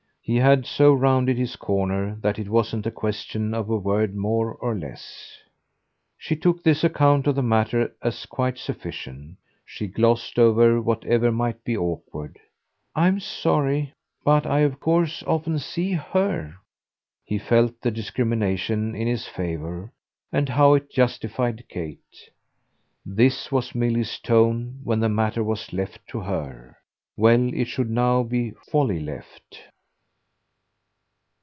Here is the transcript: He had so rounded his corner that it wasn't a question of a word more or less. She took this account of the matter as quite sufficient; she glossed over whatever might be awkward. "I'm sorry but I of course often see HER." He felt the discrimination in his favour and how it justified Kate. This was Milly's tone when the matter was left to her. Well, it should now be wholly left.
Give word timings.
He 0.23 0.35
had 0.37 0.65
so 0.65 0.93
rounded 0.93 1.35
his 1.37 1.57
corner 1.57 2.15
that 2.21 2.39
it 2.39 2.47
wasn't 2.47 2.87
a 2.87 2.91
question 2.91 3.53
of 3.53 3.69
a 3.69 3.75
word 3.75 4.15
more 4.15 4.53
or 4.53 4.73
less. 4.77 5.39
She 6.17 6.37
took 6.37 6.63
this 6.63 6.85
account 6.85 7.27
of 7.27 7.35
the 7.35 7.43
matter 7.43 7.93
as 8.01 8.25
quite 8.27 8.57
sufficient; 8.57 9.37
she 9.65 9.87
glossed 9.87 10.39
over 10.39 10.79
whatever 10.79 11.33
might 11.33 11.65
be 11.65 11.75
awkward. 11.75 12.39
"I'm 12.95 13.19
sorry 13.19 13.93
but 14.23 14.45
I 14.45 14.59
of 14.59 14.79
course 14.79 15.21
often 15.23 15.59
see 15.59 15.93
HER." 15.93 16.55
He 17.25 17.37
felt 17.37 17.81
the 17.81 17.91
discrimination 17.91 18.95
in 18.95 19.07
his 19.07 19.27
favour 19.27 19.91
and 20.31 20.47
how 20.47 20.75
it 20.75 20.89
justified 20.89 21.65
Kate. 21.67 22.29
This 23.05 23.51
was 23.51 23.75
Milly's 23.75 24.17
tone 24.17 24.79
when 24.85 25.01
the 25.01 25.09
matter 25.09 25.43
was 25.43 25.73
left 25.73 26.07
to 26.09 26.21
her. 26.21 26.77
Well, 27.17 27.53
it 27.53 27.65
should 27.67 27.89
now 27.89 28.23
be 28.23 28.53
wholly 28.71 28.99
left. 29.01 29.59